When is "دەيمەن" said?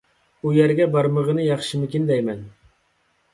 2.13-2.43